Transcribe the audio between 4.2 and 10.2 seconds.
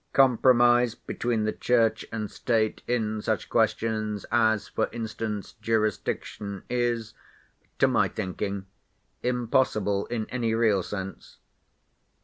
as, for instance, jurisdiction, is, to my thinking, impossible